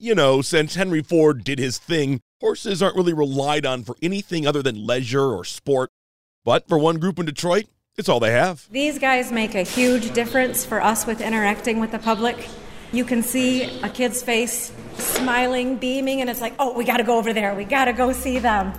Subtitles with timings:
[0.00, 4.44] You know, since Henry Ford did his thing, horses aren't really relied on for anything
[4.44, 5.90] other than leisure or sport.
[6.44, 7.66] But for one group in Detroit,
[7.96, 8.68] it's all they have.
[8.72, 12.48] These guys make a huge difference for us with interacting with the public.
[12.92, 17.04] You can see a kid's face smiling, beaming, and it's like, oh, we got to
[17.04, 17.54] go over there.
[17.54, 18.72] We got to go see them.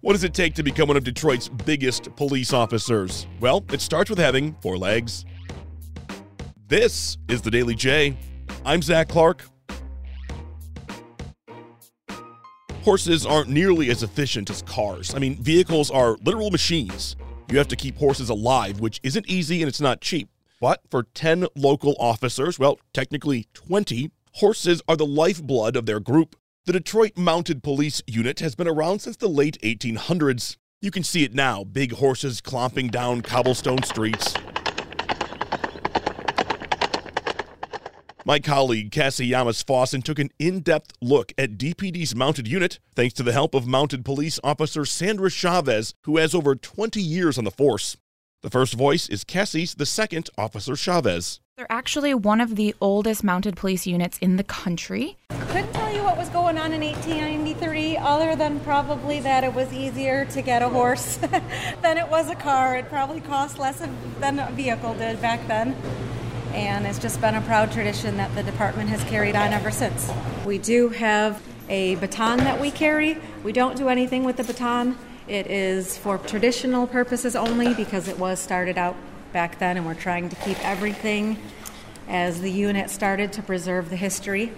[0.00, 3.26] What does it take to become one of Detroit's biggest police officers?
[3.38, 5.26] Well, it starts with having four legs.
[6.68, 8.16] This is the Daily J.
[8.64, 9.44] I'm Zach Clark.
[12.88, 15.14] Horses aren't nearly as efficient as cars.
[15.14, 17.16] I mean, vehicles are literal machines.
[17.50, 20.30] You have to keep horses alive, which isn't easy and it's not cheap.
[20.58, 26.34] But for 10 local officers, well, technically 20, horses are the lifeblood of their group.
[26.64, 30.56] The Detroit Mounted Police Unit has been around since the late 1800s.
[30.80, 34.32] You can see it now big horses clomping down cobblestone streets.
[38.28, 43.14] My colleague Cassie Yamas Fossen took an in depth look at DPD's mounted unit thanks
[43.14, 47.44] to the help of mounted police officer Sandra Chavez, who has over 20 years on
[47.44, 47.96] the force.
[48.42, 51.40] The first voice is Cassie's, the second, Officer Chavez.
[51.56, 55.16] They're actually one of the oldest mounted police units in the country.
[55.30, 59.72] Couldn't tell you what was going on in 1893, other than probably that it was
[59.72, 61.16] easier to get a horse
[61.80, 62.76] than it was a car.
[62.76, 63.82] It probably cost less
[64.20, 65.74] than a vehicle did back then
[66.52, 70.10] and it's just been a proud tradition that the department has carried on ever since.
[70.44, 73.18] We do have a baton that we carry.
[73.44, 74.98] We don't do anything with the baton.
[75.26, 78.96] It is for traditional purposes only because it was started out
[79.32, 81.38] back then, and we're trying to keep everything
[82.08, 84.52] as the unit started to preserve the history.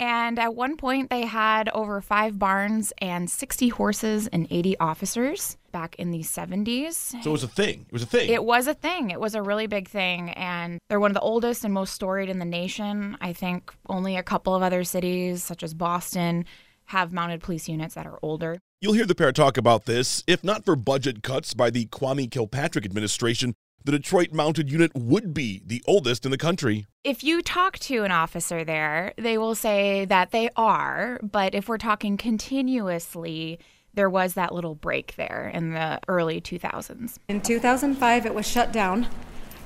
[0.00, 5.58] And at one point, they had over five barns and 60 horses and 80 officers
[5.72, 6.94] back in the 70s.
[6.94, 7.84] So it was a thing.
[7.86, 8.30] It was a thing.
[8.30, 9.10] It was a thing.
[9.10, 10.30] It was a really big thing.
[10.30, 13.18] And they're one of the oldest and most storied in the nation.
[13.20, 16.46] I think only a couple of other cities, such as Boston,
[16.86, 18.58] have mounted police units that are older.
[18.80, 20.24] You'll hear the pair talk about this.
[20.26, 23.54] If not for budget cuts by the Kwame Kilpatrick administration,
[23.84, 26.86] the Detroit Mounted Unit would be the oldest in the country.
[27.02, 31.68] If you talk to an officer there, they will say that they are, but if
[31.68, 33.58] we're talking continuously,
[33.94, 37.16] there was that little break there in the early 2000s.
[37.28, 39.08] In 2005, it was shut down,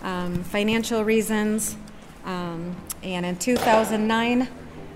[0.03, 1.77] um, financial reasons,
[2.25, 4.49] um, and in 2009,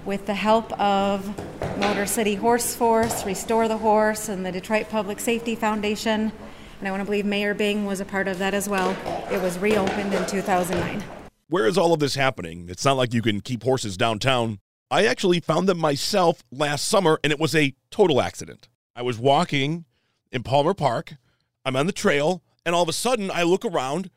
[0.05, 1.37] with the help of
[1.79, 6.33] Motor City Horse Force, Restore the Horse, and the Detroit Public Safety Foundation,
[6.79, 8.97] and I want to believe Mayor Bing was a part of that as well.
[9.31, 11.03] It was reopened in 2009.
[11.49, 12.67] Where is all of this happening?
[12.69, 14.59] It's not like you can keep horses downtown.
[14.91, 18.69] I actually found them myself last summer, and it was a total accident.
[18.95, 19.85] I was walking
[20.31, 21.15] in Palmer Park.
[21.65, 24.11] I'm on the trail, and all of a sudden, I look around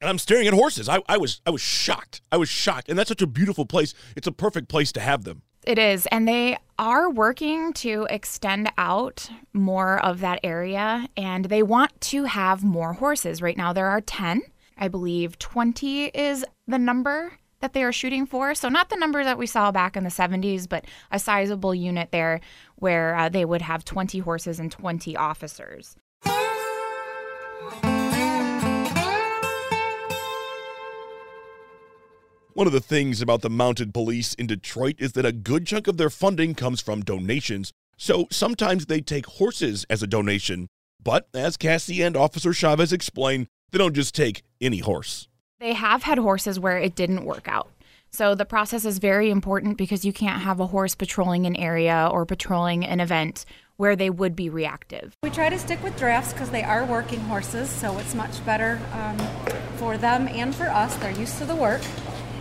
[0.00, 0.88] and I'm staring at horses.
[0.88, 2.22] I, I was I was shocked.
[2.32, 3.94] I was shocked, and that's such a beautiful place.
[4.16, 5.42] It's a perfect place to have them.
[5.64, 6.06] It is.
[6.06, 12.24] And they are working to extend out more of that area and they want to
[12.24, 13.42] have more horses.
[13.42, 14.42] Right now, there are 10.
[14.78, 18.54] I believe 20 is the number that they are shooting for.
[18.54, 22.10] So, not the number that we saw back in the 70s, but a sizable unit
[22.10, 22.40] there
[22.76, 25.96] where uh, they would have 20 horses and 20 officers.
[32.54, 35.86] One of the things about the mounted police in Detroit is that a good chunk
[35.86, 40.68] of their funding comes from donations, so sometimes they take horses as a donation.
[41.00, 45.28] But as Cassie and Officer Chavez explain, they don't just take any horse.
[45.60, 47.70] They have had horses where it didn't work out.
[48.10, 52.08] So the process is very important because you can't have a horse patrolling an area
[52.10, 53.44] or patrolling an event
[53.76, 55.14] where they would be reactive.
[55.22, 58.80] We try to stick with drafts because they are working horses, so it's much better
[58.92, 59.18] um,
[59.76, 60.96] for them and for us.
[60.96, 61.80] They're used to the work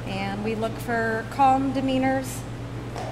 [0.10, 2.40] and we look for calm demeanors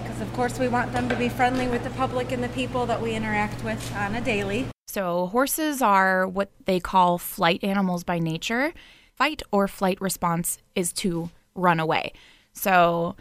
[0.02, 2.86] because of course we want them to be friendly with the public and the people
[2.88, 4.66] that we interact with on a daily.
[4.88, 8.74] So horses are what they call flight animals by nature.
[9.14, 12.14] Fight or flight response is to run away.
[12.54, 13.16] So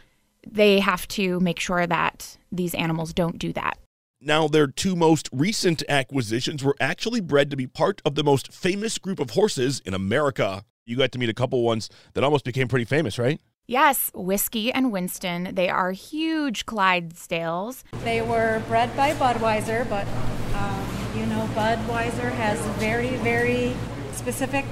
[0.47, 3.79] they have to make sure that these animals don't do that.
[4.21, 8.53] Now, their two most recent acquisitions were actually bred to be part of the most
[8.53, 10.65] famous group of horses in America.
[10.87, 13.41] You got to meet a couple ones that almost became pretty famous, right?
[13.69, 15.51] Yes, Whiskey and Winston.
[15.57, 17.83] They are huge Clydesdales.
[18.05, 20.07] They were bred by Budweiser, but
[20.55, 20.87] um,
[21.17, 23.75] you know, Budweiser has very, very
[24.13, 24.65] specific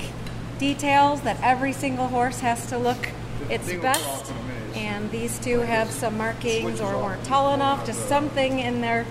[0.58, 3.08] details that every single horse has to look
[3.50, 4.32] its best.
[4.76, 9.06] And these two have some markings or weren't tall enough, just something in their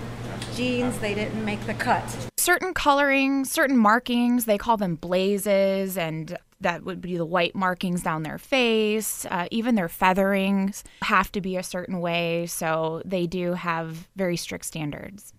[0.54, 2.04] genes, they didn't make the cut.
[2.38, 8.02] Certain coloring, certain markings, they call them blazes, and that would be the white markings
[8.02, 9.24] down their face.
[9.26, 14.36] Uh, even their featherings have to be a certain way, so they do have very
[14.36, 15.32] strict standards.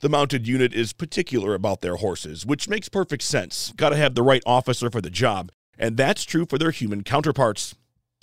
[0.00, 3.72] The mounted unit is particular about their horses, which makes perfect sense.
[3.76, 7.02] Got to have the right officer for the job, and that's true for their human
[7.02, 7.74] counterparts.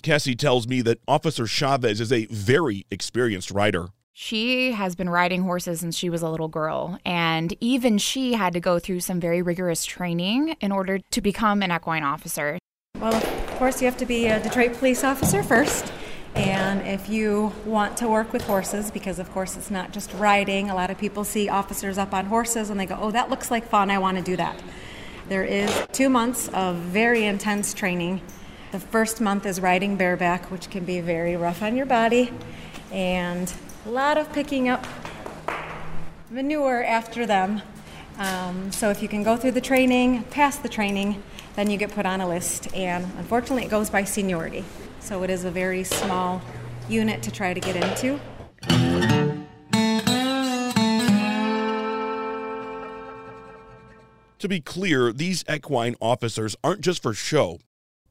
[0.02, 3.88] Cassie tells me that Officer Chavez is a very experienced rider.
[4.16, 8.52] She has been riding horses since she was a little girl, and even she had
[8.52, 12.56] to go through some very rigorous training in order to become an equine officer.
[13.00, 15.92] Well, of course, you have to be a Detroit police officer first.
[16.36, 20.70] And if you want to work with horses, because of course it's not just riding,
[20.70, 23.50] a lot of people see officers up on horses and they go, oh, that looks
[23.50, 24.62] like fun, I want to do that.
[25.28, 28.22] There is two months of very intense training.
[28.70, 32.32] The first month is riding bareback, which can be very rough on your body,
[32.92, 33.52] and
[33.86, 34.86] a lot of picking up
[36.30, 37.60] manure after them.
[38.18, 41.22] Um, so if you can go through the training, pass the training,
[41.54, 42.74] then you get put on a list.
[42.74, 44.64] And unfortunately, it goes by seniority.
[45.00, 46.40] So it is a very small
[46.88, 48.18] unit to try to get into.
[54.38, 57.60] To be clear, these equine officers aren't just for show.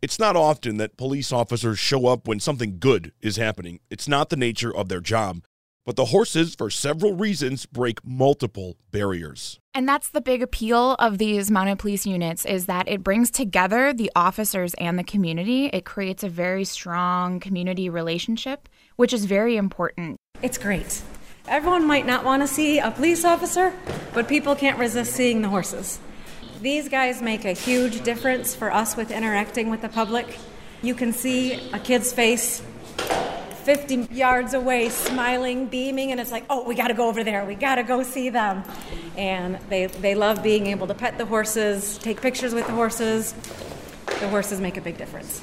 [0.02, 3.80] It's not often that police officers show up when something good is happening.
[3.90, 5.44] It's not the nature of their job.
[5.86, 9.60] But the horses, for several reasons, break multiple barriers.
[9.74, 13.92] And that's the big appeal of these mounted police units is that it brings together
[13.92, 15.66] the officers and the community.
[15.68, 20.16] It creates a very strong community relationship, which is very important.
[20.42, 21.02] It's great.
[21.50, 23.74] Everyone might not want to see a police officer,
[24.14, 26.00] but people can't resist seeing the horses.
[26.62, 30.38] These guys make a huge difference for us with interacting with the public.
[30.82, 32.62] You can see a kid's face
[33.64, 37.46] 50 yards away, smiling, beaming, and it's like, oh, we got to go over there.
[37.46, 38.64] We got to go see them.
[39.18, 43.34] And they, they love being able to pet the horses, take pictures with the horses.
[44.06, 45.42] The horses make a big difference.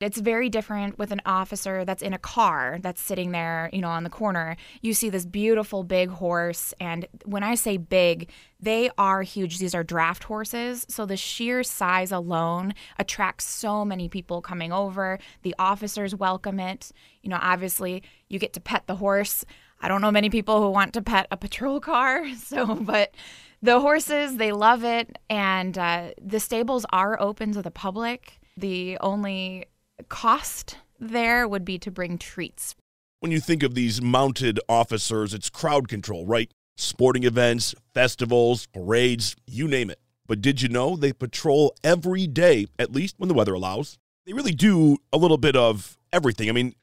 [0.00, 3.90] It's very different with an officer that's in a car that's sitting there, you know,
[3.90, 4.56] on the corner.
[4.80, 6.72] You see this beautiful big horse.
[6.80, 9.58] And when I say big, they are huge.
[9.58, 10.86] These are draft horses.
[10.88, 15.18] So the sheer size alone attracts so many people coming over.
[15.42, 16.92] The officers welcome it.
[17.20, 19.44] You know, obviously, you get to pet the horse.
[19.82, 22.24] I don't know many people who want to pet a patrol car.
[22.36, 23.14] So, but
[23.60, 25.18] the horses, they love it.
[25.28, 28.40] And uh, the stables are open to the public.
[28.56, 29.66] The only
[30.08, 32.76] cost there would be to bring treats.
[33.20, 36.50] When you think of these mounted officers, it's crowd control, right?
[36.76, 40.00] Sporting events, festivals, parades, you name it.
[40.26, 43.98] But did you know they patrol every day, at least when the weather allows?
[44.26, 46.48] They really do a little bit of everything.
[46.48, 46.74] I mean,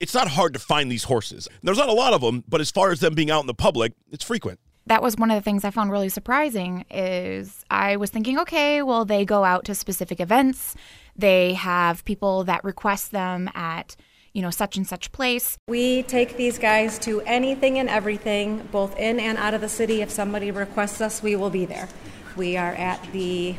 [0.00, 1.48] it's not hard to find these horses.
[1.62, 3.54] There's not a lot of them, but as far as them being out in the
[3.54, 7.96] public, it's frequent that was one of the things I found really surprising is I
[7.96, 10.74] was thinking, okay, well, they go out to specific events.
[11.16, 13.96] They have people that request them at,
[14.32, 15.58] you know, such and such place.
[15.68, 20.02] We take these guys to anything and everything, both in and out of the city.
[20.02, 21.88] If somebody requests us, we will be there.
[22.36, 23.56] We are at the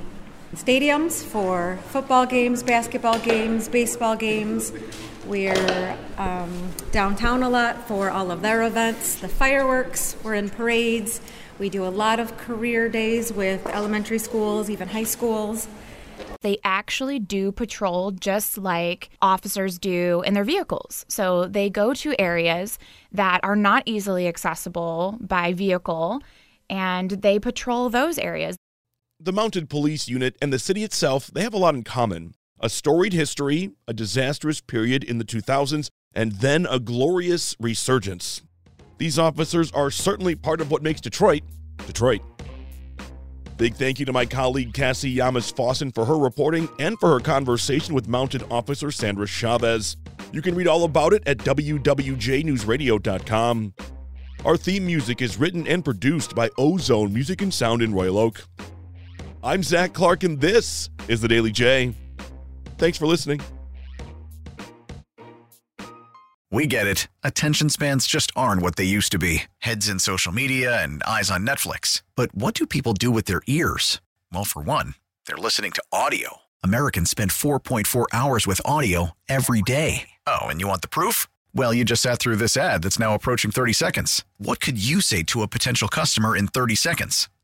[0.56, 4.72] stadiums for football games, basketball games, baseball games.
[5.26, 11.20] We're um, downtown a lot for all of their events, the fireworks, we're in parades.
[11.58, 15.68] We do a lot of career days with elementary schools, even high schools.
[16.42, 21.06] They actually do patrol just like officers do in their vehicles.
[21.08, 22.78] So they go to areas
[23.12, 26.22] that are not easily accessible by vehicle
[26.70, 28.58] and they patrol those areas.
[29.20, 32.70] The mounted police unit and the city itself, they have a lot in common a
[32.70, 38.44] storied history, a disastrous period in the 2000s, and then a glorious resurgence.
[38.98, 41.44] These officers are certainly part of what makes Detroit,
[41.86, 42.22] Detroit.
[43.58, 47.20] Big thank you to my colleague Cassie Yamas Fossen for her reporting and for her
[47.20, 49.98] conversation with Mounted Officer Sandra Chavez.
[50.32, 53.74] You can read all about it at WWJNewsRadio.com.
[54.44, 58.46] Our theme music is written and produced by Ozone Music and Sound in Royal Oak.
[59.46, 61.94] I'm Zach Clark, and this is the Daily J.
[62.80, 63.42] Thanks for listening.
[66.50, 67.08] We get it.
[67.24, 71.30] Attention spans just aren't what they used to be heads in social media and eyes
[71.30, 72.02] on Netflix.
[72.16, 74.02] But what do people do with their ears?
[74.34, 74.96] Well, for one,
[75.28, 76.38] they're listening to audio.
[76.64, 80.10] Americans spend 4.4 hours with audio every day.
[80.26, 81.28] Oh, and you want the proof?
[81.54, 84.26] Well, you just sat through this ad that's now approaching 30 seconds.
[84.40, 87.30] What could you say to a potential customer in 30 seconds?